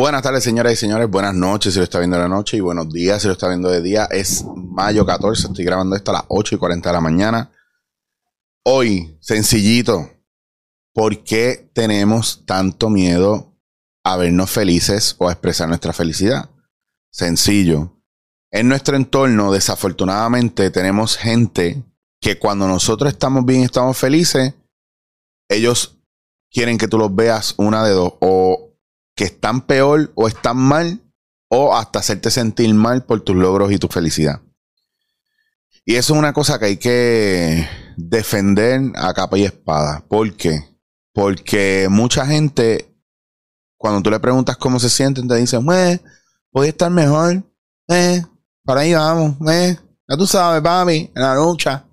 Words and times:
Buenas 0.00 0.22
tardes, 0.22 0.44
señoras 0.44 0.74
y 0.74 0.76
señores. 0.76 1.10
Buenas 1.10 1.34
noches 1.34 1.74
si 1.74 1.80
lo 1.80 1.82
está 1.82 1.98
viendo 1.98 2.16
de 2.16 2.22
la 2.22 2.28
noche 2.28 2.56
y 2.56 2.60
buenos 2.60 2.88
días 2.88 3.20
si 3.20 3.26
lo 3.26 3.32
está 3.32 3.48
viendo 3.48 3.68
de 3.68 3.82
día. 3.82 4.04
Es 4.04 4.44
mayo 4.54 5.04
14. 5.04 5.48
Estoy 5.48 5.64
grabando 5.64 5.96
esto 5.96 6.12
a 6.12 6.14
las 6.14 6.24
8 6.28 6.54
y 6.54 6.58
40 6.58 6.88
de 6.88 6.92
la 6.92 7.00
mañana. 7.00 7.50
Hoy, 8.64 9.18
sencillito. 9.20 10.08
¿Por 10.94 11.24
qué 11.24 11.68
tenemos 11.74 12.44
tanto 12.46 12.90
miedo 12.90 13.58
a 14.04 14.16
vernos 14.16 14.52
felices 14.52 15.16
o 15.18 15.28
a 15.28 15.32
expresar 15.32 15.66
nuestra 15.66 15.92
felicidad? 15.92 16.48
Sencillo. 17.10 18.00
En 18.52 18.68
nuestro 18.68 18.94
entorno, 18.94 19.50
desafortunadamente, 19.50 20.70
tenemos 20.70 21.16
gente 21.16 21.82
que 22.20 22.38
cuando 22.38 22.68
nosotros 22.68 23.12
estamos 23.12 23.44
bien 23.44 23.64
estamos 23.64 23.98
felices, 23.98 24.54
ellos 25.48 25.98
quieren 26.52 26.78
que 26.78 26.86
tú 26.86 26.98
los 26.98 27.12
veas 27.12 27.54
una 27.56 27.82
de 27.82 27.90
dos. 27.90 28.14
O 28.20 28.67
que 29.18 29.24
están 29.24 29.62
peor 29.62 30.12
o 30.14 30.28
están 30.28 30.56
mal, 30.56 31.02
o 31.48 31.76
hasta 31.76 31.98
hacerte 31.98 32.30
sentir 32.30 32.72
mal 32.72 33.04
por 33.04 33.20
tus 33.22 33.34
logros 33.34 33.72
y 33.72 33.78
tu 33.78 33.88
felicidad. 33.88 34.40
Y 35.84 35.96
eso 35.96 36.12
es 36.12 36.18
una 36.20 36.32
cosa 36.32 36.60
que 36.60 36.66
hay 36.66 36.76
que 36.76 37.68
defender 37.96 38.80
a 38.94 39.12
capa 39.14 39.36
y 39.36 39.44
espada. 39.44 40.04
¿Por 40.08 40.36
qué? 40.36 40.60
Porque 41.12 41.88
mucha 41.90 42.26
gente, 42.26 42.94
cuando 43.76 44.02
tú 44.02 44.10
le 44.10 44.20
preguntas 44.20 44.56
cómo 44.56 44.78
se 44.78 44.88
sienten, 44.88 45.26
te 45.26 45.34
dicen, 45.34 45.66
eh, 45.72 46.00
podría 46.52 46.70
estar 46.70 46.90
mejor, 46.92 47.42
eh, 47.88 48.22
para 48.64 48.82
ahí 48.82 48.94
vamos, 48.94 49.34
eh, 49.50 49.76
ya 50.08 50.16
tú 50.16 50.28
sabes, 50.28 50.62
papi, 50.62 51.10
en 51.12 51.22
la 51.22 51.34
lucha. 51.34 51.86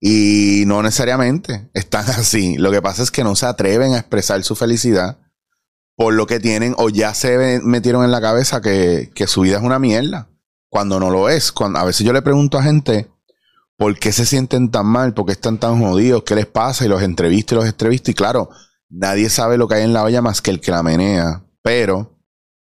Y 0.00 0.64
no 0.66 0.82
necesariamente 0.82 1.68
están 1.74 2.06
así. 2.10 2.56
Lo 2.56 2.70
que 2.70 2.80
pasa 2.80 3.02
es 3.02 3.10
que 3.10 3.22
no 3.22 3.36
se 3.36 3.44
atreven 3.44 3.92
a 3.92 3.98
expresar 3.98 4.42
su 4.44 4.56
felicidad 4.56 5.18
por 5.96 6.14
lo 6.14 6.26
que 6.26 6.40
tienen 6.40 6.74
o 6.78 6.88
ya 6.88 7.14
se 7.14 7.60
metieron 7.62 8.04
en 8.04 8.10
la 8.10 8.20
cabeza 8.20 8.60
que, 8.60 9.10
su 9.26 9.42
vida 9.42 9.58
es 9.58 9.62
una 9.62 9.78
mierda. 9.78 10.28
Cuando 10.68 10.98
no 10.98 11.10
lo 11.10 11.28
es. 11.28 11.52
Cuando, 11.52 11.78
a 11.78 11.84
veces 11.84 12.04
yo 12.04 12.12
le 12.12 12.22
pregunto 12.22 12.58
a 12.58 12.62
gente 12.62 13.10
por 13.76 13.96
qué 13.98 14.12
se 14.12 14.26
sienten 14.26 14.70
tan 14.70 14.86
mal, 14.86 15.14
por 15.14 15.26
qué 15.26 15.32
están 15.32 15.58
tan 15.58 15.80
jodidos, 15.80 16.24
qué 16.24 16.34
les 16.34 16.46
pasa 16.46 16.84
y 16.84 16.88
los 16.88 17.02
entrevisto 17.02 17.54
y 17.54 17.58
los 17.58 17.66
entrevisto. 17.66 18.10
Y 18.10 18.14
claro, 18.14 18.50
nadie 18.88 19.30
sabe 19.30 19.56
lo 19.56 19.68
que 19.68 19.76
hay 19.76 19.84
en 19.84 19.92
la 19.92 20.02
olla 20.02 20.20
más 20.20 20.42
que 20.42 20.50
el 20.50 20.60
que 20.60 20.72
la 20.72 20.82
menea. 20.82 21.44
Pero 21.62 22.18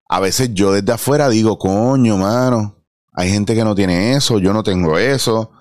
a 0.09 0.19
veces 0.19 0.53
yo 0.53 0.73
desde 0.73 0.91
afuera 0.91 1.29
digo, 1.29 1.59
coño, 1.59 2.17
mano, 2.17 2.83
hay 3.13 3.29
gente 3.31 3.53
que 3.53 3.63
no 3.63 3.75
tiene 3.75 4.15
eso, 4.15 4.39
yo 4.39 4.51
no 4.51 4.63
tengo 4.63 4.97
eso 4.97 5.51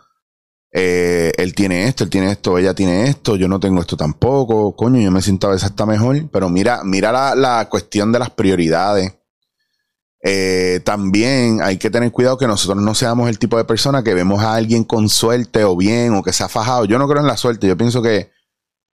eh, 0.72 1.32
él 1.36 1.54
tiene 1.54 1.86
esto, 1.86 2.04
él 2.04 2.10
tiene 2.10 2.30
esto, 2.30 2.56
ella 2.58 2.74
tiene 2.74 3.08
esto, 3.08 3.36
yo 3.36 3.48
no 3.48 3.58
tengo 3.58 3.80
esto 3.80 3.96
tampoco, 3.96 4.76
coño, 4.76 5.00
yo 5.00 5.10
me 5.10 5.22
siento 5.22 5.48
a 5.48 5.50
veces 5.50 5.70
hasta 5.70 5.86
mejor, 5.86 6.28
pero 6.30 6.48
mira, 6.48 6.82
mira 6.84 7.10
la, 7.10 7.34
la 7.34 7.68
cuestión 7.68 8.12
de 8.12 8.18
las 8.18 8.30
prioridades. 8.30 9.14
Eh, 10.22 10.80
también 10.84 11.62
hay 11.62 11.78
que 11.78 11.88
tener 11.88 12.12
cuidado 12.12 12.36
que 12.36 12.46
nosotros 12.46 12.82
no 12.82 12.94
seamos 12.94 13.28
el 13.30 13.38
tipo 13.38 13.56
de 13.56 13.64
persona 13.64 14.02
que 14.02 14.12
vemos 14.12 14.42
a 14.42 14.54
alguien 14.54 14.84
con 14.84 15.08
suerte 15.08 15.64
o 15.64 15.76
bien 15.76 16.14
o 16.14 16.22
que 16.22 16.32
se 16.32 16.44
ha 16.44 16.48
fajado. 16.48 16.84
Yo 16.84 16.98
no 16.98 17.08
creo 17.08 17.22
en 17.22 17.26
la 17.26 17.36
suerte, 17.36 17.66
yo 17.66 17.76
pienso 17.76 18.02
que 18.02 18.30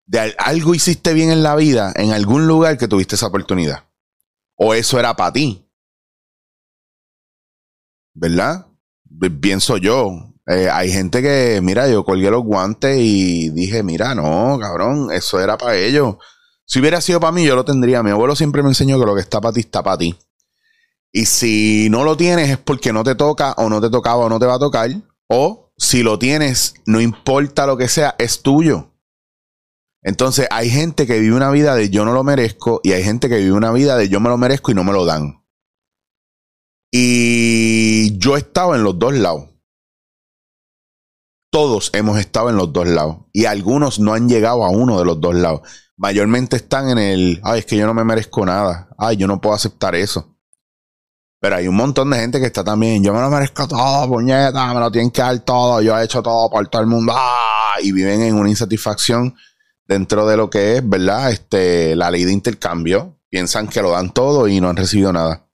de 0.06 0.34
algo 0.38 0.74
hiciste 0.74 1.12
bien 1.14 1.30
en 1.30 1.42
la 1.42 1.56
vida, 1.56 1.92
en 1.96 2.12
algún 2.12 2.46
lugar 2.46 2.78
que 2.78 2.89
tuviste 2.89 3.17
esa 3.17 3.27
oportunidad. 3.27 3.84
O 4.55 4.72
eso 4.72 4.98
era 4.98 5.17
para 5.17 5.33
ti. 5.33 5.68
¿Verdad? 8.14 8.67
Pienso 9.40 9.77
yo. 9.77 10.33
Eh, 10.48 10.70
hay 10.70 10.92
gente 10.92 11.23
que, 11.23 11.61
mira, 11.61 11.89
yo 11.89 12.05
colgué 12.05 12.30
los 12.30 12.45
guantes 12.45 12.96
y 13.01 13.51
dije, 13.51 13.83
mira, 13.83 14.14
no, 14.14 14.58
cabrón, 14.61 15.11
eso 15.11 15.40
era 15.40 15.58
para 15.58 15.77
ellos. 15.77 16.17
Si 16.64 16.80
hubiera 16.80 17.01
sido 17.01 17.20
para 17.20 17.33
mí, 17.33 17.45
yo 17.45 17.57
lo 17.57 17.64
tendría. 17.64 18.02
Mi 18.02 18.11
abuelo 18.11 18.36
siempre 18.36 18.62
me 18.62 18.68
enseñó 18.68 18.98
que 18.98 19.07
lo 19.07 19.14
que 19.14 19.20
está 19.20 19.40
para 19.40 19.52
ti 19.52 19.61
está 19.61 19.83
para 19.83 19.98
ti. 19.98 20.17
Y 21.12 21.27
si 21.27 21.89
no 21.90 22.05
lo 22.05 22.17
tienes 22.17 22.51
es 22.51 22.58
porque 22.58 22.92
no 22.92 23.02
te 23.02 23.14
toca 23.14 23.52
o 23.52 23.68
no 23.68 23.80
te 23.80 23.90
tocaba 23.90 24.27
o 24.27 24.29
no 24.29 24.39
te 24.39 24.46
va 24.46 24.55
a 24.55 24.58
tocar. 24.58 24.90
O 25.29 25.73
si 25.77 26.02
lo 26.02 26.18
tienes, 26.18 26.74
no 26.86 27.01
importa 27.01 27.67
lo 27.67 27.77
que 27.77 27.89
sea, 27.89 28.14
es 28.18 28.42
tuyo. 28.42 28.92
Entonces 30.02 30.46
hay 30.51 30.70
gente 30.70 31.07
que 31.07 31.18
vive 31.18 31.34
una 31.34 31.51
vida 31.51 31.74
de 31.74 31.90
yo 31.90 32.05
no 32.05 32.13
lo 32.13 32.23
merezco 32.23 32.80
y 32.84 32.92
hay 32.92 33.02
gente 33.02 33.28
que 33.28 33.39
vive 33.39 33.52
una 33.52 33.73
vida 33.73 33.96
de 33.96 34.08
yo 34.08 34.20
me 34.20 34.28
lo 34.28 34.39
merezco 34.39 34.70
y 34.70 34.74
no 34.74 34.84
me 34.84 34.92
lo 34.92 35.05
dan. 35.05 35.45
Y 36.92 38.17
yo 38.18 38.36
he 38.36 38.39
estado 38.39 38.74
en 38.77 38.84
los 38.84 38.98
dos 38.98 39.14
lados 39.14 39.55
todos 41.56 41.89
hemos 41.94 42.18
estado 42.18 42.50
en 42.50 42.56
los 42.56 42.70
dos 42.70 42.86
lados 42.86 43.17
y 43.33 43.46
algunos 43.46 43.98
no 43.98 44.12
han 44.12 44.28
llegado 44.28 44.62
a 44.62 44.68
uno 44.68 44.98
de 44.98 45.06
los 45.06 45.18
dos 45.22 45.34
lados. 45.34 45.62
Mayormente 45.96 46.56
están 46.56 46.90
en 46.90 46.98
el, 46.98 47.40
ay, 47.42 47.61
es 47.61 47.64
que 47.64 47.78
yo 47.78 47.86
no 47.86 47.94
me 47.94 48.05
merezco 48.05 48.44
nada, 48.44 48.90
ay, 48.98 49.17
yo 49.17 49.27
no 49.27 49.40
puedo 49.40 49.55
aceptar 49.55 49.95
eso. 49.95 50.36
Pero 51.40 51.56
hay 51.56 51.66
un 51.66 51.74
montón 51.74 52.11
de 52.11 52.18
gente 52.18 52.40
que 52.40 52.45
está 52.45 52.62
también, 52.62 53.02
yo 53.02 53.14
me 53.14 53.22
lo 53.22 53.30
merezco 53.30 53.66
todo, 53.66 54.06
puñeta, 54.06 54.74
me 54.74 54.80
lo 54.80 54.90
tienen 54.90 55.11
que 55.11 55.22
dar 55.22 55.39
todo, 55.39 55.80
yo 55.80 55.98
he 55.98 56.05
hecho 56.05 56.22
todo 56.22 56.50
por 56.50 56.68
todo 56.68 56.83
el 56.83 56.89
mundo, 56.89 57.14
¡ah! 57.16 57.77
y 57.83 57.90
viven 57.90 58.20
en 58.20 58.34
una 58.34 58.50
insatisfacción 58.50 59.34
dentro 59.86 60.27
de 60.27 60.36
lo 60.36 60.50
que 60.50 60.77
es, 60.77 60.86
¿verdad? 60.86 61.30
Este, 61.30 61.96
la 61.96 62.11
ley 62.11 62.24
de 62.24 62.33
intercambio. 62.33 63.16
Piensan 63.30 63.68
que 63.68 63.80
lo 63.80 63.92
dan 63.92 64.12
todo 64.12 64.46
y 64.46 64.61
no 64.61 64.68
han 64.68 64.77
recibido 64.77 65.11
nada. 65.11 65.48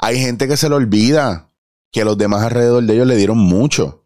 Hay 0.00 0.20
gente 0.20 0.48
que 0.48 0.58
se 0.58 0.68
le 0.68 0.74
olvida 0.74 1.48
que 1.90 2.04
los 2.04 2.18
demás 2.18 2.42
alrededor 2.42 2.82
de 2.82 2.92
ellos 2.92 3.06
le 3.06 3.16
dieron 3.16 3.38
mucho 3.38 4.05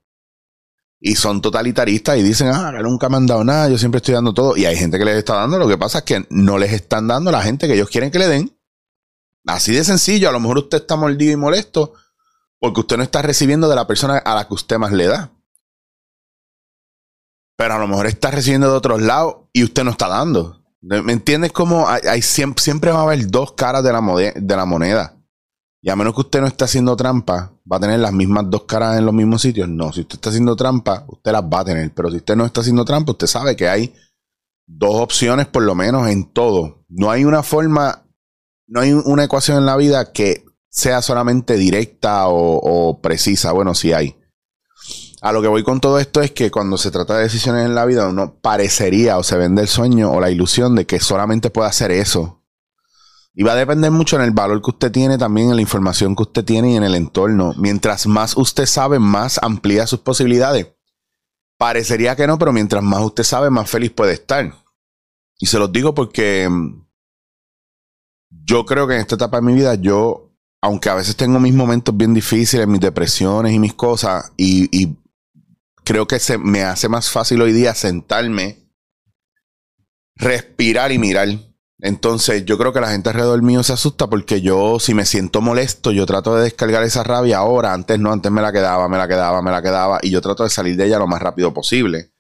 y 1.01 1.15
son 1.15 1.41
totalitaristas 1.41 2.19
y 2.19 2.23
dicen, 2.23 2.49
ah, 2.49 2.71
nunca 2.83 3.09
me 3.09 3.17
han 3.17 3.27
dado 3.27 3.43
nada, 3.43 3.69
yo 3.71 3.79
siempre 3.79 3.99
estoy 3.99 4.15
dando 4.15 4.35
todo. 4.35 4.57
Y 4.57 4.67
hay 4.67 4.77
gente 4.77 4.99
que 4.99 5.05
les 5.05 5.17
está 5.17 5.35
dando, 5.35 5.59
lo 5.59 5.67
que 5.67 5.79
pasa 5.79 5.99
es 5.99 6.05
que 6.05 6.27
no 6.29 6.59
les 6.59 6.73
están 6.73 7.09
dando 7.09 7.33
la 7.33 7.43
gente 7.43 7.67
que 7.67 7.75
ellos 7.75 7.89
quieren 7.89 8.11
que 8.11 8.19
le 8.19 8.29
den. 8.29 8.57
Así 9.47 9.73
de 9.73 9.83
sencillo, 9.83 10.29
a 10.29 10.33
lo 10.33 10.41
mejor 10.41 10.59
usted 10.59 10.79
está 10.79 10.97
mordido 10.97 11.33
y 11.33 11.37
molesto 11.37 11.95
porque 12.59 12.81
usted 12.81 12.99
no 12.99 13.03
está 13.03 13.23
recibiendo 13.23 13.71
de 13.71 13.77
la 13.77 13.87
persona 13.87 14.19
a 14.19 14.35
la 14.35 14.47
que 14.47 14.53
usted 14.53 14.77
más 14.77 14.93
le 14.93 15.07
da. 15.07 15.33
Pero 17.57 17.75
a 17.75 17.79
lo 17.79 17.89
mejor 17.89 18.07
está 18.07 18.31
recibiendo 18.31 18.71
de 18.71 18.77
otros 18.77 19.01
lados 19.01 19.37
y 19.55 19.65
usted 19.65 19.83
no 19.85 19.93
está 19.93 20.09
dando. 20.09 20.63
¿Me 20.83 21.13
entiendes? 21.13 21.53
Como 21.53 21.89
hay, 21.89 22.23
siempre, 22.23 22.91
va 22.91 23.01
a 23.01 23.03
haber 23.03 23.27
dos 23.29 23.53
caras 23.53 23.83
de 23.83 23.93
la 23.93 24.65
moneda. 24.67 25.20
Y 25.83 25.89
a 25.89 25.97
menos 25.97 26.15
que 26.15 26.21
usted 26.21 26.41
no 26.41 26.47
esté 26.47 26.65
haciendo 26.65 26.95
trampa, 26.95 27.53
va 27.71 27.79
a 27.79 27.81
tener 27.81 28.01
las 28.01 28.13
mismas 28.13 28.45
dos 28.51 28.65
caras 28.65 28.99
en 28.99 29.07
los 29.07 29.15
mismos 29.15 29.41
sitios. 29.41 29.69
No, 29.69 29.93
si 29.93 30.03
usted 30.03 30.17
está 30.17 30.29
haciendo 30.29 30.55
trampa, 30.55 31.05
usted 31.09 31.33
las 31.33 31.43
va 31.43 31.61
a 31.61 31.65
tener. 31.65 31.95
Pero 31.95 32.11
si 32.11 32.19
usted 32.19 32.37
no 32.37 32.45
está 32.45 32.61
haciendo 32.61 32.85
trampa, 32.85 33.13
usted 33.13 33.27
sabe 33.27 33.57
que 33.57 33.69
hay 33.69 33.95
dos 34.67 34.97
opciones 34.97 35.47
por 35.47 35.63
lo 35.63 35.75
menos 35.75 36.09
en 36.09 36.31
todo. 36.33 36.85
No 36.89 37.11
hay 37.11 37.25
una 37.25 37.43
forma, 37.43 38.05
no 38.67 38.81
hay 38.81 38.93
una 38.93 39.25
ecuación 39.25 39.57
en 39.57 39.67
la 39.67 39.77
vida 39.77 40.13
que 40.13 40.45
sea 40.69 41.01
solamente 41.01 41.57
directa 41.57 42.25
o, 42.29 43.01
precisa. 43.01 43.53
Bueno, 43.53 43.75
sí 43.75 43.95
hay. 43.95 44.17
A 45.23 45.33
lo 45.33 45.41
que 45.41 45.49
voy 45.49 45.63
con 45.63 45.81
todo 45.81 45.99
esto 45.99 46.21
es 46.21 46.31
que 46.31 46.51
cuando 46.51 46.77
se 46.77 46.91
trata 46.91 47.17
de 47.17 47.23
decisiones 47.23 47.65
en 47.65 47.75
la 47.75 47.87
vida, 47.87 48.07
uno 48.07 48.35
parecería 48.41 49.17
o 49.17 49.23
se 49.23 49.37
vende 49.37 49.63
el 49.63 49.69
sueño 49.69 50.13
o 50.13 50.21
la 50.21 50.31
ilusión 50.31 50.75
de 50.75 50.87
que 50.87 51.01
solamente 51.01 51.51
puede 51.51 51.69
hacer 51.69 51.91
eso 51.91 52.40
y 53.35 53.43
va 53.45 53.53
a 53.53 53.57
depender 53.57 53.91
mucho 53.91 54.17
en 54.17 54.23
el 54.23 54.33
valor 54.33 54.61
que 54.61 54.71
usted 54.71 54.91
tiene, 54.91 55.17
también 55.17 55.51
en 55.51 55.57
la 55.57 55.63
información 55.63 56.17
que 56.17 56.25
usted 56.25 56.45
tiene 56.45 56.73
y 56.73 56.77
en 56.77 56.83
el 56.83 56.95
entorno. 56.95 57.55
Mientras 57.57 58.07
más 58.07 58.37
usted 58.37 58.67
sabe, 58.67 58.99
más 58.99 59.39
amplía 59.43 59.87
sus 59.87 60.01
posibilidades. 60.01 60.69
Parecería 61.57 62.17
que 62.17 62.27
no, 62.27 62.39
pero 62.39 62.53
mientras 62.53 62.83
más 62.83 63.03
usted 63.03 63.23
sabe, 63.23 63.51
más 63.51 63.71
feliz 63.71 63.93
puede 63.93 64.15
estar. 64.15 64.53
Y 65.39 65.47
se 65.47 65.59
los 65.59 65.71
digo 65.71 65.95
porque 65.95 66.49
mm, 66.49 66.87
yo 68.31 68.67
creo 68.67 68.89
que 68.89 68.95
en 68.95 69.01
esta 69.01 69.15
etapa 69.15 69.37
de 69.37 69.43
mi 69.43 69.55
vida, 69.55 69.75
yo, 69.77 70.33
aunque 70.61 70.91
a 70.91 70.95
veces 70.95 71.17
tengo 71.17 71.39
mis 71.39 71.55
momentos 71.55 71.97
bien 71.97 72.13
difíciles, 72.13 72.67
mis 72.67 72.81
depresiones 72.81 73.53
y 73.53 73.59
mis 73.59 73.75
cosas, 73.75 74.33
y, 74.37 74.69
y 74.77 74.97
creo 75.85 76.07
que 76.07 76.19
se 76.19 76.37
me 76.37 76.63
hace 76.63 76.89
más 76.89 77.11
fácil 77.11 77.41
hoy 77.43 77.53
día 77.53 77.75
sentarme, 77.75 78.59
respirar 80.17 80.91
y 80.93 80.99
mirar 80.99 81.29
entonces, 81.83 82.45
yo 82.45 82.59
creo 82.59 82.73
que 82.73 82.81
la 82.81 82.91
gente 82.91 83.09
alrededor 83.09 83.43
mío 83.43 83.63
se 83.63 83.73
asusta 83.73 84.09
porque 84.09 84.43
yo, 84.43 84.79
si 84.79 84.93
me 84.93 85.07
siento 85.07 85.41
molesto, 85.41 85.93
yo 85.93 86.05
trato 86.05 86.37
de 86.37 86.45
descargar 86.45 86.83
esa 86.83 87.03
rabia 87.03 87.39
ahora. 87.39 87.73
Antes 87.73 87.99
no, 87.99 88.13
antes 88.13 88.31
me 88.31 88.43
la 88.43 88.53
quedaba, 88.53 88.89
me 88.89 88.99
la 88.99 89.09
quedaba, 89.09 89.41
me 89.41 89.51
la 89.51 89.63
quedaba. 89.63 89.99
Y 90.03 90.11
yo 90.11 90.21
trato 90.21 90.45
de 90.45 90.51
salir 90.51 90.77
de 90.77 90.87
ella 90.87 90.99
lo 90.99 91.07
más 91.07 91.23
rápido 91.23 91.55
posible. 91.55 92.13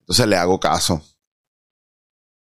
Entonces 0.00 0.26
le 0.26 0.36
hago 0.36 0.60
caso. 0.60 1.02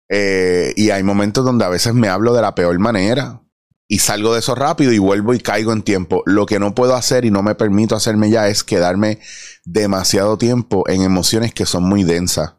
Eh, 0.08 0.72
y 0.76 0.90
hay 0.90 1.02
momentos 1.02 1.44
donde 1.44 1.64
a 1.64 1.68
veces 1.68 1.92
me 1.94 2.08
hablo 2.08 2.34
de 2.34 2.42
la 2.42 2.54
peor 2.54 2.78
manera. 2.78 3.42
Y 3.88 3.98
salgo 3.98 4.34
de 4.34 4.38
eso 4.38 4.54
rápido 4.54 4.92
y 4.92 4.98
vuelvo 4.98 5.34
y 5.34 5.40
caigo 5.40 5.72
en 5.72 5.82
tiempo. 5.82 6.22
Lo 6.24 6.46
que 6.46 6.60
no 6.60 6.76
puedo 6.76 6.94
hacer 6.94 7.24
y 7.24 7.32
no 7.32 7.42
me 7.42 7.56
permito 7.56 7.96
hacerme 7.96 8.30
ya 8.30 8.46
es 8.46 8.62
quedarme 8.62 9.18
demasiado 9.64 10.38
tiempo 10.38 10.88
en 10.88 11.02
emociones 11.02 11.52
que 11.52 11.66
son 11.66 11.82
muy 11.82 12.04
densas. 12.04 12.54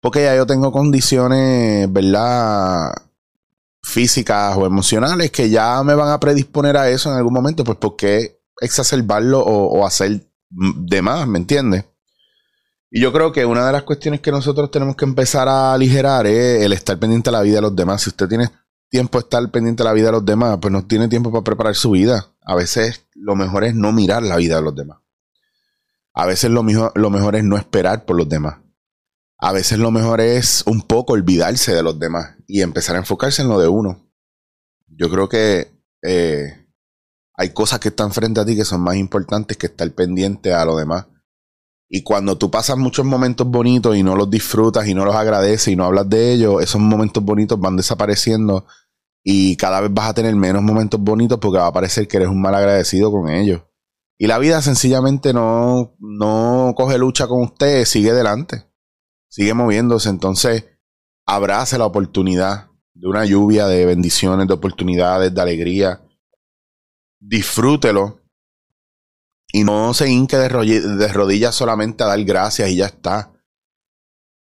Porque 0.00 0.22
ya 0.22 0.34
yo 0.34 0.46
tengo 0.46 0.72
condiciones, 0.72 1.92
¿verdad? 1.92 2.94
Físicas 3.84 4.56
o 4.56 4.64
emocionales 4.64 5.30
que 5.30 5.50
ya 5.50 5.82
me 5.84 5.94
van 5.94 6.10
a 6.10 6.18
predisponer 6.18 6.76
a 6.76 6.88
eso 6.88 7.10
en 7.10 7.18
algún 7.18 7.34
momento, 7.34 7.64
pues 7.64 7.76
¿por 7.76 7.96
qué 7.96 8.40
exacerbarlo 8.60 9.40
o, 9.40 9.86
hacer 9.86 10.26
de 10.48 11.02
más? 11.02 11.28
¿Me 11.28 11.38
entiendes? 11.38 11.84
Y 12.90 13.00
yo 13.00 13.12
creo 13.12 13.30
que 13.30 13.44
una 13.44 13.66
de 13.66 13.72
las 13.72 13.82
cuestiones 13.82 14.20
que 14.20 14.30
nosotros 14.30 14.70
tenemos 14.70 14.96
que 14.96 15.04
empezar 15.04 15.48
a 15.48 15.74
aligerar 15.74 16.26
es 16.26 16.62
el 16.62 16.72
estar 16.72 16.98
pendiente 16.98 17.28
de 17.28 17.36
la 17.36 17.42
vida 17.42 17.56
de 17.56 17.62
los 17.62 17.76
demás. 17.76 18.02
Si 18.02 18.08
usted 18.08 18.26
tiene, 18.26 18.50
tiempo 18.88 19.18
estar 19.18 19.50
pendiente 19.50 19.82
de 19.82 19.88
la 19.88 19.92
vida 19.92 20.06
de 20.06 20.12
los 20.12 20.24
demás, 20.24 20.58
pues 20.62 20.72
no 20.72 20.86
tiene 20.86 21.08
tiempo 21.08 21.30
para 21.30 21.44
preparar 21.44 21.74
su 21.74 21.90
vida. 21.90 22.32
A 22.42 22.54
veces 22.54 23.06
lo 23.14 23.34
mejor 23.34 23.64
es 23.64 23.74
no 23.74 23.92
mirar 23.92 24.22
la 24.22 24.36
vida 24.36 24.56
de 24.56 24.62
los 24.62 24.74
demás. 24.74 24.98
A 26.14 26.26
veces 26.26 26.50
lo 26.50 26.62
mejor, 26.62 26.92
lo 26.94 27.10
mejor 27.10 27.36
es 27.36 27.44
no 27.44 27.56
esperar 27.56 28.04
por 28.04 28.16
los 28.16 28.28
demás. 28.28 28.63
A 29.46 29.52
veces 29.52 29.78
lo 29.78 29.90
mejor 29.90 30.22
es 30.22 30.62
un 30.64 30.80
poco 30.80 31.12
olvidarse 31.12 31.74
de 31.74 31.82
los 31.82 31.98
demás 31.98 32.34
y 32.46 32.62
empezar 32.62 32.96
a 32.96 33.00
enfocarse 33.00 33.42
en 33.42 33.48
lo 33.48 33.60
de 33.60 33.68
uno. 33.68 34.10
Yo 34.86 35.10
creo 35.10 35.28
que 35.28 35.70
eh, 36.00 36.66
hay 37.34 37.50
cosas 37.50 37.78
que 37.78 37.88
están 37.88 38.10
frente 38.10 38.40
a 38.40 38.46
ti 38.46 38.56
que 38.56 38.64
son 38.64 38.80
más 38.80 38.96
importantes 38.96 39.58
que 39.58 39.66
estar 39.66 39.90
pendiente 39.90 40.54
a 40.54 40.64
lo 40.64 40.78
demás. 40.78 41.08
Y 41.90 42.02
cuando 42.02 42.38
tú 42.38 42.50
pasas 42.50 42.78
muchos 42.78 43.04
momentos 43.04 43.46
bonitos 43.46 43.94
y 43.96 44.02
no 44.02 44.16
los 44.16 44.30
disfrutas 44.30 44.88
y 44.88 44.94
no 44.94 45.04
los 45.04 45.14
agradeces 45.14 45.68
y 45.68 45.76
no 45.76 45.84
hablas 45.84 46.08
de 46.08 46.32
ellos, 46.32 46.62
esos 46.62 46.80
momentos 46.80 47.22
bonitos 47.22 47.60
van 47.60 47.76
desapareciendo 47.76 48.64
y 49.22 49.56
cada 49.56 49.82
vez 49.82 49.92
vas 49.92 50.08
a 50.08 50.14
tener 50.14 50.34
menos 50.34 50.62
momentos 50.62 50.98
bonitos 51.00 51.38
porque 51.38 51.58
va 51.58 51.66
a 51.66 51.72
parecer 51.72 52.08
que 52.08 52.16
eres 52.16 52.30
un 52.30 52.40
mal 52.40 52.54
agradecido 52.54 53.12
con 53.12 53.28
ellos. 53.28 53.60
Y 54.16 54.26
la 54.26 54.38
vida 54.38 54.62
sencillamente 54.62 55.34
no, 55.34 55.96
no 55.98 56.72
coge 56.74 56.96
lucha 56.96 57.26
con 57.26 57.42
usted, 57.42 57.84
sigue 57.84 58.12
adelante, 58.12 58.72
sigue 59.34 59.52
moviéndose. 59.52 60.08
Entonces, 60.10 60.64
abrace 61.26 61.76
la 61.76 61.86
oportunidad 61.86 62.68
de 62.94 63.08
una 63.08 63.24
lluvia 63.24 63.66
de 63.66 63.84
bendiciones, 63.84 64.46
de 64.46 64.54
oportunidades, 64.54 65.34
de 65.34 65.40
alegría. 65.40 66.02
Disfrútelo 67.18 68.20
y 69.52 69.64
no 69.64 69.92
se 69.92 70.08
hinque 70.08 70.36
de, 70.36 70.48
rodillas 70.48 71.52
solamente 71.52 72.04
a 72.04 72.06
dar 72.06 72.22
gracias 72.22 72.70
y 72.70 72.76
ya 72.76 72.86
está. 72.86 73.32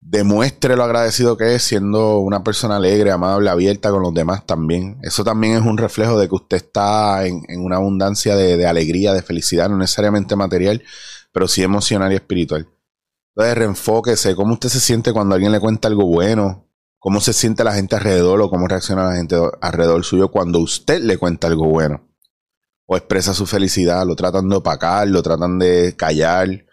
Demuestre 0.01 0.75
lo 0.75 0.83
agradecido 0.83 1.37
que 1.37 1.53
es 1.53 1.61
siendo 1.61 2.17
una 2.17 2.43
persona 2.43 2.77
alegre, 2.77 3.11
amable, 3.11 3.51
abierta 3.51 3.91
con 3.91 4.01
los 4.01 4.13
demás 4.15 4.47
también. 4.47 4.97
Eso 5.03 5.23
también 5.23 5.53
es 5.53 5.61
un 5.61 5.77
reflejo 5.77 6.17
de 6.17 6.27
que 6.27 6.35
usted 6.35 6.57
está 6.57 7.27
en, 7.27 7.43
una 7.59 7.75
abundancia 7.75 8.35
de, 8.35 8.65
alegría, 8.65 9.13
de 9.13 9.21
felicidad, 9.21 9.69
no 9.69 9.77
necesariamente 9.77 10.35
material, 10.35 10.81
pero 11.31 11.47
sí 11.47 11.61
emocional 11.61 12.11
y 12.11 12.15
espiritual. 12.15 12.67
Entonces, 13.35 13.57
reenfóquese, 13.57 14.35
cómo 14.35 14.53
usted 14.53 14.69
se 14.69 14.79
siente 14.79 15.13
cuando 15.13 15.35
alguien 15.35 15.51
le 15.51 15.59
cuenta 15.59 15.87
algo 15.87 16.05
bueno, 16.05 16.67
cómo 16.99 17.21
se 17.21 17.33
siente 17.33 17.63
la 17.63 17.73
gente 17.73 17.95
alrededor 17.95 18.41
o 18.41 18.49
cómo 18.49 18.67
reacciona 18.67 19.05
la 19.05 19.15
gente 19.15 19.35
alrededor 19.61 20.03
suyo 20.03 20.29
cuando 20.29 20.59
usted 20.59 21.01
le 21.01 21.17
cuenta 21.17 21.47
algo 21.47 21.67
bueno 21.67 22.09
o 22.91 22.97
expresa 22.97 23.35
su 23.35 23.45
felicidad, 23.45 24.03
lo 24.05 24.15
tratan 24.15 24.49
de 24.49 24.55
opacar, 24.55 25.07
lo 25.07 25.21
tratan 25.21 25.59
de 25.59 25.95
callar, 25.95 26.65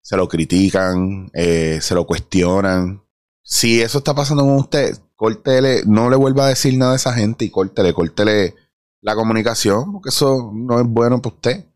se 0.00 0.16
lo 0.16 0.26
critican, 0.26 1.30
eh, 1.34 1.80
se 1.82 1.94
lo 1.94 2.06
cuestionan. 2.06 3.04
Si 3.42 3.82
eso 3.82 3.98
está 3.98 4.14
pasando 4.14 4.44
con 4.44 4.54
usted, 4.54 4.98
córtele, 5.14 5.82
no 5.84 6.08
le 6.08 6.16
vuelva 6.16 6.46
a 6.46 6.48
decir 6.48 6.78
nada 6.78 6.94
a 6.94 6.96
esa 6.96 7.12
gente 7.12 7.44
y 7.44 7.50
córtele, 7.50 7.92
córtele 7.92 8.54
la 9.02 9.14
comunicación, 9.14 9.92
porque 9.92 10.08
eso 10.08 10.50
no 10.54 10.80
es 10.80 10.86
bueno 10.86 11.20
para 11.20 11.34
usted. 11.34 11.66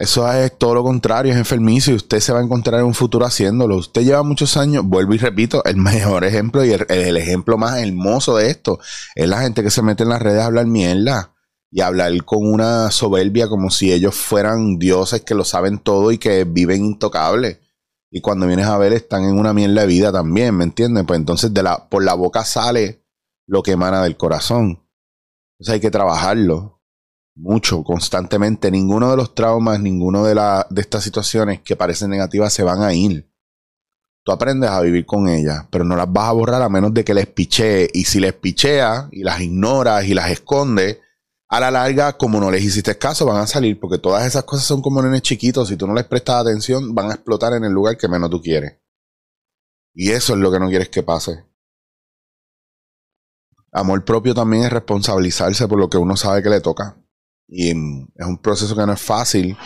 Eso 0.00 0.32
es 0.32 0.56
todo 0.56 0.72
lo 0.72 0.82
contrario, 0.82 1.30
es 1.30 1.38
enfermizo 1.38 1.90
y 1.90 1.94
usted 1.96 2.20
se 2.20 2.32
va 2.32 2.38
a 2.38 2.42
encontrar 2.42 2.80
en 2.80 2.86
un 2.86 2.94
futuro 2.94 3.26
haciéndolo. 3.26 3.76
Usted 3.76 4.00
lleva 4.00 4.22
muchos 4.22 4.56
años, 4.56 4.82
vuelvo 4.82 5.12
y 5.12 5.18
repito, 5.18 5.62
el 5.66 5.76
mejor 5.76 6.24
ejemplo 6.24 6.64
y 6.64 6.72
el, 6.72 7.16
ejemplo 7.18 7.58
más 7.58 7.76
hermoso 7.82 8.38
de 8.38 8.48
esto 8.48 8.78
es 9.14 9.28
la 9.28 9.42
gente 9.42 9.62
que 9.62 9.68
se 9.68 9.82
mete 9.82 10.04
en 10.04 10.08
las 10.08 10.22
redes 10.22 10.40
a 10.40 10.46
hablar 10.46 10.64
mierda 10.64 11.34
y 11.70 11.82
hablar 11.82 12.24
con 12.24 12.50
una 12.50 12.90
soberbia 12.90 13.46
como 13.48 13.68
si 13.68 13.92
ellos 13.92 14.14
fueran 14.14 14.78
dioses 14.78 15.20
que 15.20 15.34
lo 15.34 15.44
saben 15.44 15.78
todo 15.78 16.10
y 16.12 16.16
que 16.16 16.44
viven 16.44 16.82
intocables. 16.82 17.58
Y 18.10 18.22
cuando 18.22 18.46
vienes 18.46 18.68
a 18.68 18.78
ver, 18.78 18.94
están 18.94 19.24
en 19.24 19.38
una 19.38 19.52
mierda 19.52 19.82
de 19.82 19.86
vida 19.86 20.10
también, 20.10 20.56
¿me 20.56 20.64
entiendes? 20.64 21.04
Pues 21.06 21.20
entonces 21.20 21.52
de 21.52 21.62
la, 21.62 21.90
por 21.90 22.02
la 22.02 22.14
boca 22.14 22.46
sale 22.46 23.04
lo 23.46 23.62
que 23.62 23.72
emana 23.72 24.02
del 24.02 24.16
corazón. 24.16 24.82
Entonces 25.58 25.74
hay 25.74 25.80
que 25.80 25.90
trabajarlo 25.90 26.79
mucho, 27.40 27.82
constantemente. 27.82 28.70
Ninguno 28.70 29.10
de 29.10 29.16
los 29.16 29.34
traumas, 29.34 29.80
ninguno 29.80 30.24
de, 30.24 30.34
la, 30.34 30.66
de 30.70 30.80
estas 30.80 31.02
situaciones 31.02 31.60
que 31.60 31.76
parecen 31.76 32.10
negativas 32.10 32.52
se 32.52 32.62
van 32.62 32.82
a 32.82 32.92
ir. 32.92 33.28
Tú 34.22 34.32
aprendes 34.32 34.70
a 34.70 34.80
vivir 34.82 35.06
con 35.06 35.28
ellas, 35.28 35.66
pero 35.70 35.84
no 35.84 35.96
las 35.96 36.12
vas 36.12 36.28
a 36.28 36.32
borrar 36.32 36.62
a 36.62 36.68
menos 36.68 36.92
de 36.92 37.04
que 37.04 37.14
les 37.14 37.26
pichee. 37.26 37.88
Y 37.92 38.04
si 38.04 38.20
les 38.20 38.34
picheas 38.34 39.06
y 39.10 39.24
las 39.24 39.40
ignoras 39.40 40.04
y 40.04 40.14
las 40.14 40.30
escondes, 40.30 40.98
a 41.48 41.58
la 41.58 41.70
larga, 41.70 42.12
como 42.16 42.38
no 42.38 42.50
les 42.50 42.62
hiciste 42.62 42.96
caso, 42.96 43.26
van 43.26 43.38
a 43.38 43.46
salir, 43.46 43.80
porque 43.80 43.98
todas 43.98 44.24
esas 44.24 44.44
cosas 44.44 44.66
son 44.66 44.82
como 44.82 45.02
nenes 45.02 45.22
chiquitos. 45.22 45.68
Si 45.68 45.76
tú 45.76 45.86
no 45.86 45.94
les 45.94 46.04
prestas 46.04 46.36
atención, 46.36 46.94
van 46.94 47.10
a 47.10 47.14
explotar 47.14 47.54
en 47.54 47.64
el 47.64 47.72
lugar 47.72 47.96
que 47.96 48.06
menos 48.06 48.30
tú 48.30 48.40
quieres. 48.40 48.78
Y 49.92 50.10
eso 50.10 50.34
es 50.34 50.38
lo 50.38 50.52
que 50.52 50.60
no 50.60 50.68
quieres 50.68 50.90
que 50.90 51.02
pase. 51.02 51.44
Amor 53.72 54.04
propio 54.04 54.34
también 54.34 54.64
es 54.64 54.72
responsabilizarse 54.72 55.66
por 55.66 55.78
lo 55.78 55.88
que 55.88 55.96
uno 55.96 56.16
sabe 56.16 56.42
que 56.42 56.50
le 56.50 56.60
toca. 56.60 56.99
Y 57.50 57.70
es 57.70 58.26
un 58.26 58.38
proceso 58.40 58.76
que 58.76 58.86
no 58.86 58.92
es 58.92 59.00
fácil, 59.00 59.56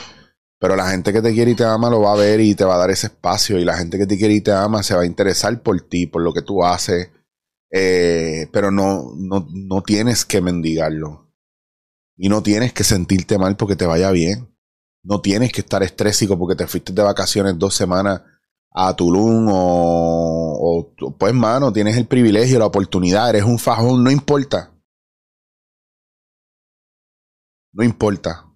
pero 0.58 0.75
la 0.75 0.88
gente 0.88 1.12
que 1.12 1.20
te 1.20 1.34
quiere 1.34 1.50
y 1.50 1.54
te 1.54 1.64
ama 1.64 1.90
lo 1.90 2.00
va 2.00 2.14
a 2.14 2.16
ver 2.16 2.40
y 2.40 2.54
te 2.54 2.64
va 2.64 2.76
a 2.76 2.78
dar 2.78 2.90
ese 2.90 3.08
espacio. 3.08 3.58
Y 3.58 3.64
la 3.64 3.76
gente 3.76 3.98
que 3.98 4.06
te 4.06 4.16
quiere 4.16 4.34
y 4.34 4.40
te 4.40 4.52
ama 4.52 4.82
se 4.82 4.94
va 4.94 5.02
a 5.02 5.06
interesar 5.06 5.62
por 5.62 5.81
ti, 5.82 6.06
por 6.06 6.22
lo 6.22 6.32
que 6.32 6.42
tú 6.42 6.64
haces. 6.64 7.10
Eh, 7.70 8.48
pero 8.52 8.70
no, 8.70 9.12
no, 9.16 9.46
no 9.52 9.82
tienes 9.82 10.25
que 10.25 10.40
mendigarlo 10.40 11.31
y 12.16 12.28
no 12.28 12.42
tienes 12.42 12.72
que 12.72 12.84
sentirte 12.84 13.36
mal 13.36 13.56
porque 13.56 13.76
te 13.76 13.87
vaya 13.87 14.10
bien. 14.10 14.48
No 15.02 15.20
tienes 15.20 15.52
que 15.52 15.60
estar 15.60 15.82
estrésico 15.82 16.38
porque 16.38 16.56
te 16.56 16.66
fuiste 16.66 16.92
de 16.92 17.02
vacaciones 17.02 17.58
dos 17.58 17.75
semanas 17.75 18.22
a 18.70 18.96
Tulum 18.96 19.48
o, 19.50 20.92
o 20.98 21.16
pues 21.19 21.34
mano, 21.34 21.72
tienes 21.72 21.96
el 21.96 22.06
privilegio, 22.06 22.58
la 22.58 22.66
oportunidad, 22.66 23.28
eres 23.28 23.44
un 23.44 23.58
fajón, 23.58 24.02
no 24.02 24.10
importa. 24.10 24.74
No 27.75 27.82
importa 27.82 28.47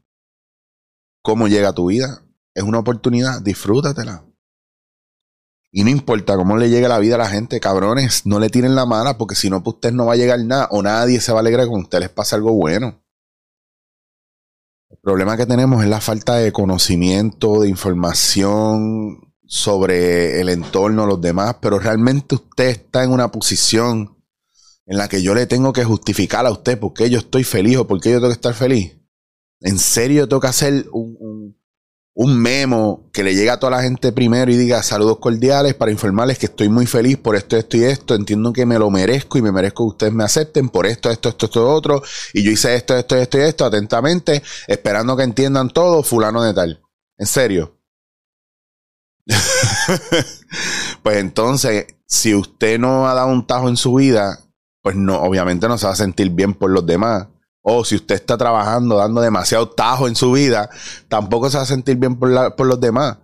cómo 1.23 1.49
llega 1.49 1.73
tu 1.73 1.87
vida, 1.87 2.23
es 2.55 2.62
una 2.62 2.79
oportunidad, 2.79 3.43
disfrútatela. 3.43 4.25
Y 5.72 5.82
no 5.82 5.91
importa 5.91 6.37
cómo 6.37 6.56
le 6.56 6.70
llegue 6.70 6.87
la 6.87 7.01
vida 7.01 7.17
a 7.17 7.19
la 7.19 7.29
gente, 7.29 7.58
cabrones, 7.58 8.27
no 8.27 8.39
le 8.39 8.48
tiren 8.48 8.77
la 8.77 8.87
mala 8.87 9.19
porque 9.19 9.34
si 9.34 9.51
no, 9.51 9.60
pues 9.65 9.75
usted 9.75 9.93
no 9.93 10.06
va 10.06 10.13
a 10.13 10.17
llegar 10.17 10.39
nada 10.44 10.69
o 10.70 10.82
nadie 10.82 11.20
se 11.20 11.32
va 11.32 11.39
a 11.39 11.41
alegrar 11.41 11.67
con 11.67 11.81
usted 11.81 11.98
les 11.98 12.10
pasa 12.10 12.37
algo 12.37 12.53
bueno. 12.53 13.03
El 14.89 14.98
problema 14.98 15.37
que 15.37 15.46
tenemos 15.46 15.82
es 15.82 15.91
la 15.91 16.01
falta 16.01 16.37
de 16.37 16.53
conocimiento, 16.53 17.60
de 17.60 17.69
información 17.69 19.34
sobre 19.46 20.41
el 20.41 20.48
entorno, 20.48 21.06
los 21.06 21.20
demás, 21.20 21.56
pero 21.60 21.81
realmente 21.81 22.37
usted 22.37 22.69
está 22.69 23.03
en 23.03 23.10
una 23.10 23.32
posición 23.32 24.17
en 24.87 24.96
la 24.96 25.08
que 25.08 25.22
yo 25.22 25.34
le 25.34 25.46
tengo 25.46 25.72
que 25.72 25.84
justificar 25.84 26.46
a 26.46 26.53
usted 26.53 26.79
por 26.79 26.94
qué 26.94 27.10
yo 27.10 27.19
estoy 27.19 27.43
feliz 27.43 27.79
o 27.79 27.87
por 27.89 28.01
qué 28.01 28.13
yo 28.13 28.19
tengo 28.19 28.29
que 28.29 28.34
estar 28.34 28.55
feliz. 28.55 28.97
¿En 29.60 29.79
serio 29.79 30.29
tengo 30.29 30.46
hacer 30.46 30.86
un, 30.93 31.56
un 32.20 32.36
memo 32.36 33.08
que 33.12 33.22
le 33.22 33.32
llegue 33.32 33.48
a 33.48 33.60
toda 33.60 33.77
la 33.77 33.82
gente 33.82 34.10
primero 34.10 34.50
y 34.50 34.56
diga 34.56 34.82
saludos 34.82 35.20
cordiales 35.20 35.74
para 35.74 35.93
informarles 35.93 36.36
que 36.36 36.46
estoy 36.46 36.69
muy 36.69 36.84
feliz 36.84 37.17
por 37.17 37.36
esto, 37.36 37.56
esto 37.56 37.77
y 37.77 37.84
esto. 37.84 38.17
Entiendo 38.17 38.53
que 38.53 38.67
me 38.67 38.77
lo 38.77 38.91
merezco 38.91 39.38
y 39.38 39.43
me 39.43 39.53
merezco 39.53 39.84
que 39.84 39.91
ustedes 39.91 40.12
me 40.12 40.24
acepten 40.24 40.69
por 40.69 40.86
esto, 40.86 41.12
esto, 41.12 41.29
esto, 41.29 41.46
esto, 41.46 41.70
otro. 41.70 42.03
Y 42.32 42.43
yo 42.43 42.50
hice 42.50 42.74
esto, 42.74 42.96
esto, 42.96 43.15
esto 43.15 43.38
y 43.38 43.43
esto 43.43 43.65
atentamente, 43.65 44.43
esperando 44.67 45.17
que 45.17 45.22
entiendan 45.22 45.70
todo, 45.70 46.03
fulano 46.03 46.43
de 46.43 46.55
tal. 46.55 46.82
En 47.19 47.27
serio. 47.27 47.79
pues 51.05 51.19
entonces, 51.19 51.86
si 52.05 52.34
usted 52.34 52.81
no 52.81 53.06
ha 53.06 53.15
dado 53.15 53.29
un 53.29 53.46
tajo 53.46 53.69
en 53.69 53.77
su 53.77 53.94
vida, 53.94 54.41
pues 54.82 54.96
no, 54.96 55.20
obviamente 55.20 55.69
no 55.69 55.79
se 55.79 55.86
va 55.86 55.93
a 55.93 55.96
sentir 55.96 56.31
bien 56.31 56.55
por 56.55 56.70
los 56.70 56.84
demás 56.84 57.29
o 57.62 57.84
si 57.84 57.96
usted 57.96 58.15
está 58.15 58.36
trabajando, 58.36 58.96
dando 58.96 59.20
demasiado 59.20 59.69
tajo 59.69 60.08
en 60.08 60.17
su 60.17 60.32
vida, 60.32 60.70
tampoco 61.08 61.50
se 61.50 61.56
va 61.56 61.65
a 61.65 61.67
sentir 61.67 61.96
bien 61.96 62.19
por, 62.19 62.67
los 62.67 62.81
demás. 62.81 63.19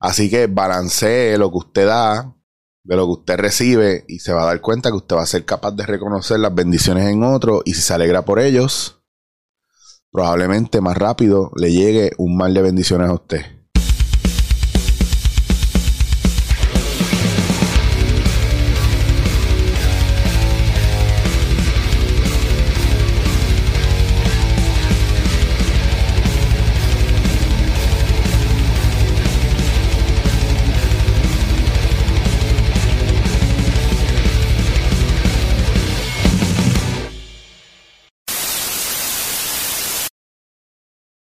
Así 0.00 0.28
que 0.28 0.46
balancee 0.46 1.38
lo 1.38 1.50
que 1.50 1.58
usted 1.58 1.86
da 1.86 2.34
de 2.82 2.96
lo 2.96 3.06
que 3.06 3.12
usted 3.12 3.36
recibe 3.38 4.04
y 4.08 4.18
se 4.18 4.32
va 4.34 4.42
a 4.42 4.46
dar 4.46 4.60
cuenta 4.60 4.90
que 4.90 4.96
usted 4.96 5.16
va 5.16 5.22
a 5.22 5.26
ser 5.26 5.46
capaz 5.46 5.70
de 5.72 5.86
reconocer 5.86 6.38
las 6.38 6.54
bendiciones 6.54 7.08
en 7.08 7.24
otro 7.24 7.62
y 7.64 7.72
si 7.72 7.80
se 7.80 7.94
alegra 7.94 8.26
por 8.26 8.40
ellos, 8.40 9.02
probablemente 10.12 10.82
más 10.82 10.98
rápido 10.98 11.50
le 11.56 11.72
llegue 11.72 12.12
un 12.18 12.36
mal 12.36 12.52
de 12.52 12.60
bendiciones 12.60 13.08
a 13.08 13.14
usted. 13.14 13.53